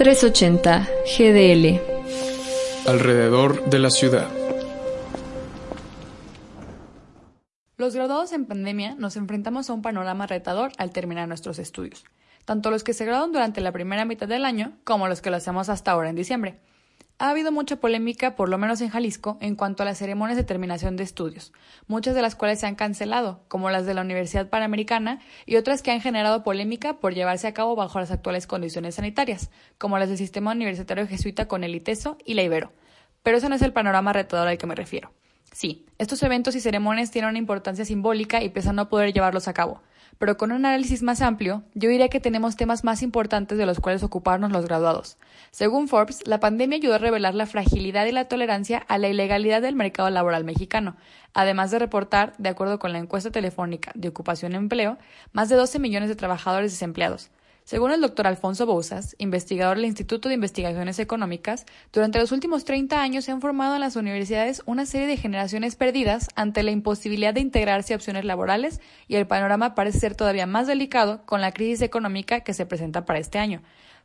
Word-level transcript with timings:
380 0.00 0.88
GDL. 1.04 1.78
Alrededor 2.88 3.68
de 3.68 3.78
la 3.78 3.90
ciudad. 3.90 4.30
Los 7.76 7.94
graduados 7.94 8.32
en 8.32 8.46
pandemia 8.46 8.94
nos 8.94 9.16
enfrentamos 9.16 9.68
a 9.68 9.74
un 9.74 9.82
panorama 9.82 10.26
retador 10.26 10.72
al 10.78 10.90
terminar 10.90 11.28
nuestros 11.28 11.58
estudios, 11.58 12.06
tanto 12.46 12.70
los 12.70 12.82
que 12.82 12.94
se 12.94 13.04
graduan 13.04 13.32
durante 13.32 13.60
la 13.60 13.72
primera 13.72 14.06
mitad 14.06 14.26
del 14.26 14.46
año 14.46 14.72
como 14.84 15.06
los 15.06 15.20
que 15.20 15.28
lo 15.28 15.36
hacemos 15.36 15.68
hasta 15.68 15.90
ahora 15.90 16.08
en 16.08 16.16
diciembre. 16.16 16.60
Ha 17.22 17.28
habido 17.28 17.52
mucha 17.52 17.76
polémica, 17.76 18.34
por 18.34 18.48
lo 18.48 18.56
menos 18.56 18.80
en 18.80 18.88
Jalisco, 18.88 19.36
en 19.42 19.54
cuanto 19.54 19.82
a 19.82 19.86
las 19.86 19.98
ceremonias 19.98 20.38
de 20.38 20.42
terminación 20.42 20.96
de 20.96 21.02
estudios, 21.02 21.52
muchas 21.86 22.14
de 22.14 22.22
las 22.22 22.34
cuales 22.34 22.60
se 22.60 22.66
han 22.66 22.76
cancelado, 22.76 23.44
como 23.48 23.68
las 23.68 23.84
de 23.84 23.92
la 23.92 24.00
Universidad 24.00 24.48
Panamericana, 24.48 25.20
y 25.44 25.56
otras 25.56 25.82
que 25.82 25.90
han 25.90 26.00
generado 26.00 26.42
polémica 26.42 26.94
por 26.94 27.12
llevarse 27.12 27.46
a 27.46 27.52
cabo 27.52 27.76
bajo 27.76 28.00
las 28.00 28.10
actuales 28.10 28.46
condiciones 28.46 28.94
sanitarias, 28.94 29.50
como 29.76 29.98
las 29.98 30.08
del 30.08 30.16
Sistema 30.16 30.52
Universitario 30.52 31.06
Jesuita 31.06 31.46
con 31.46 31.62
el 31.62 31.74
ITESO 31.74 32.16
y 32.24 32.32
la 32.32 32.42
Ibero. 32.42 32.72
Pero 33.22 33.36
ese 33.36 33.50
no 33.50 33.54
es 33.54 33.60
el 33.60 33.74
panorama 33.74 34.14
retador 34.14 34.48
al 34.48 34.56
que 34.56 34.66
me 34.66 34.74
refiero. 34.74 35.12
Sí, 35.52 35.84
estos 35.98 36.22
eventos 36.22 36.54
y 36.54 36.60
ceremonias 36.60 37.10
tienen 37.10 37.30
una 37.30 37.38
importancia 37.38 37.84
simbólica 37.84 38.42
y 38.42 38.50
pese 38.50 38.68
a 38.68 38.72
no 38.72 38.88
poder 38.88 39.12
llevarlos 39.12 39.48
a 39.48 39.52
cabo, 39.52 39.82
pero 40.18 40.36
con 40.36 40.52
un 40.52 40.64
análisis 40.64 41.02
más 41.02 41.22
amplio, 41.22 41.64
yo 41.74 41.88
diría 41.88 42.08
que 42.08 42.20
tenemos 42.20 42.54
temas 42.54 42.84
más 42.84 43.02
importantes 43.02 43.58
de 43.58 43.66
los 43.66 43.80
cuales 43.80 44.02
ocuparnos 44.02 44.52
los 44.52 44.66
graduados. 44.66 45.18
Según 45.50 45.88
Forbes, 45.88 46.26
la 46.26 46.38
pandemia 46.38 46.76
ayudó 46.76 46.94
a 46.94 46.98
revelar 46.98 47.34
la 47.34 47.46
fragilidad 47.46 48.06
y 48.06 48.12
la 48.12 48.26
tolerancia 48.26 48.78
a 48.78 48.98
la 48.98 49.08
ilegalidad 49.08 49.60
del 49.60 49.74
mercado 49.74 50.08
laboral 50.10 50.44
mexicano, 50.44 50.96
además 51.34 51.70
de 51.70 51.80
reportar, 51.80 52.34
de 52.38 52.50
acuerdo 52.50 52.78
con 52.78 52.92
la 52.92 52.98
encuesta 52.98 53.30
telefónica 53.30 53.90
de 53.94 54.08
ocupación 54.08 54.52
y 54.52 54.56
empleo, 54.56 54.98
más 55.32 55.48
de 55.48 55.56
12 55.56 55.78
millones 55.80 56.08
de 56.08 56.16
trabajadores 56.16 56.70
desempleados, 56.70 57.30
según 57.70 57.92
el 57.92 58.00
doctor 58.00 58.26
Alfonso 58.26 58.66
Bouzas, 58.66 59.14
investigador 59.18 59.76
del 59.76 59.86
Instituto 59.86 60.28
de 60.28 60.34
Investigaciones 60.34 60.98
Económicas, 60.98 61.66
durante 61.92 62.18
los 62.18 62.32
últimos 62.32 62.64
30 62.64 63.00
años 63.00 63.24
se 63.24 63.30
han 63.30 63.40
formado 63.40 63.76
en 63.76 63.80
las 63.80 63.94
universidades 63.94 64.60
una 64.66 64.86
serie 64.86 65.06
de 65.06 65.16
generaciones 65.16 65.76
perdidas 65.76 66.26
ante 66.34 66.64
la 66.64 66.72
imposibilidad 66.72 67.32
de 67.32 67.42
integrarse 67.42 67.92
a 67.92 67.96
opciones 67.96 68.24
laborales 68.24 68.80
y 69.06 69.14
el 69.14 69.28
panorama 69.28 69.76
parece 69.76 70.00
ser 70.00 70.16
todavía 70.16 70.46
más 70.46 70.66
delicado 70.66 71.24
con 71.26 71.40
la 71.40 71.52
crisis 71.52 71.80
económica 71.82 72.40
que 72.40 72.54
se 72.54 72.66
presenta 72.66 73.04
para 73.04 73.20
este 73.20 73.38
año. 73.38 73.62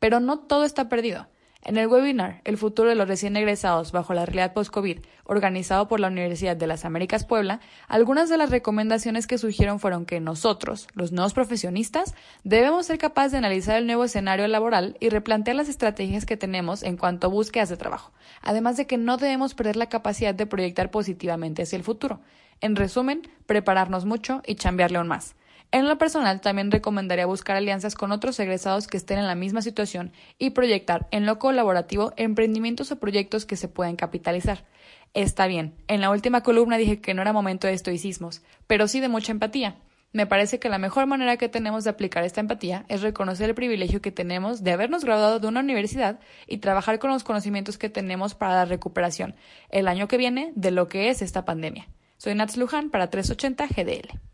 Pero 0.00 0.20
no 0.20 0.38
todo 0.38 0.66
está 0.66 0.90
perdido. 0.90 1.26
En 1.66 1.76
el 1.78 1.88
webinar 1.88 2.42
El 2.44 2.58
futuro 2.58 2.90
de 2.90 2.94
los 2.94 3.08
recién 3.08 3.36
egresados 3.36 3.90
bajo 3.90 4.14
la 4.14 4.24
realidad 4.24 4.52
post-COVID, 4.52 5.00
organizado 5.24 5.88
por 5.88 5.98
la 5.98 6.06
Universidad 6.06 6.56
de 6.56 6.68
las 6.68 6.84
Américas 6.84 7.24
Puebla, 7.24 7.58
algunas 7.88 8.28
de 8.28 8.36
las 8.36 8.50
recomendaciones 8.50 9.26
que 9.26 9.36
surgieron 9.36 9.80
fueron 9.80 10.06
que 10.06 10.20
nosotros, 10.20 10.86
los 10.94 11.10
nuevos 11.10 11.34
profesionistas, 11.34 12.14
debemos 12.44 12.86
ser 12.86 12.98
capaces 12.98 13.32
de 13.32 13.38
analizar 13.38 13.78
el 13.78 13.86
nuevo 13.88 14.04
escenario 14.04 14.46
laboral 14.46 14.96
y 15.00 15.08
replantear 15.08 15.56
las 15.56 15.68
estrategias 15.68 16.24
que 16.24 16.36
tenemos 16.36 16.84
en 16.84 16.96
cuanto 16.96 17.26
a 17.26 17.30
búsquedas 17.30 17.68
de 17.68 17.76
trabajo, 17.76 18.12
además 18.42 18.76
de 18.76 18.86
que 18.86 18.96
no 18.96 19.16
debemos 19.16 19.54
perder 19.54 19.74
la 19.74 19.88
capacidad 19.88 20.36
de 20.36 20.46
proyectar 20.46 20.92
positivamente 20.92 21.64
hacia 21.64 21.78
el 21.78 21.82
futuro. 21.82 22.20
En 22.60 22.76
resumen, 22.76 23.22
prepararnos 23.46 24.04
mucho 24.04 24.40
y 24.46 24.54
chambearle 24.54 24.98
aún 24.98 25.08
más. 25.08 25.34
En 25.72 25.88
lo 25.88 25.98
personal, 25.98 26.40
también 26.40 26.70
recomendaría 26.70 27.26
buscar 27.26 27.56
alianzas 27.56 27.94
con 27.94 28.12
otros 28.12 28.38
egresados 28.38 28.86
que 28.86 28.96
estén 28.96 29.18
en 29.18 29.26
la 29.26 29.34
misma 29.34 29.62
situación 29.62 30.12
y 30.38 30.50
proyectar 30.50 31.08
en 31.10 31.26
lo 31.26 31.38
colaborativo 31.38 32.12
emprendimientos 32.16 32.92
o 32.92 33.00
proyectos 33.00 33.46
que 33.46 33.56
se 33.56 33.68
puedan 33.68 33.96
capitalizar. 33.96 34.64
Está 35.12 35.46
bien, 35.46 35.74
en 35.88 36.00
la 36.00 36.10
última 36.10 36.42
columna 36.42 36.76
dije 36.76 37.00
que 37.00 37.14
no 37.14 37.22
era 37.22 37.32
momento 37.32 37.66
de 37.66 37.72
estoicismos, 37.72 38.42
pero 38.66 38.86
sí 38.86 39.00
de 39.00 39.08
mucha 39.08 39.32
empatía. 39.32 39.76
Me 40.12 40.26
parece 40.26 40.58
que 40.58 40.68
la 40.68 40.78
mejor 40.78 41.06
manera 41.06 41.36
que 41.36 41.48
tenemos 41.48 41.84
de 41.84 41.90
aplicar 41.90 42.24
esta 42.24 42.40
empatía 42.40 42.86
es 42.88 43.02
reconocer 43.02 43.50
el 43.50 43.54
privilegio 43.54 44.00
que 44.00 44.12
tenemos 44.12 44.62
de 44.62 44.72
habernos 44.72 45.04
graduado 45.04 45.40
de 45.40 45.48
una 45.48 45.60
universidad 45.60 46.20
y 46.46 46.58
trabajar 46.58 46.98
con 46.98 47.10
los 47.10 47.24
conocimientos 47.24 47.76
que 47.76 47.90
tenemos 47.90 48.34
para 48.34 48.54
la 48.54 48.64
recuperación 48.64 49.34
el 49.68 49.88
año 49.88 50.08
que 50.08 50.16
viene 50.16 50.52
de 50.54 50.70
lo 50.70 50.88
que 50.88 51.10
es 51.10 51.22
esta 51.22 51.44
pandemia. 51.44 51.88
Soy 52.18 52.34
Nats 52.34 52.56
Luján 52.56 52.88
para 52.88 53.10
380 53.10 53.66
GDL. 53.66 54.25